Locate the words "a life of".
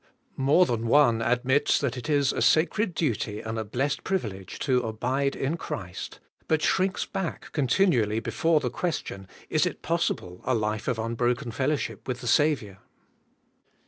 10.43-10.97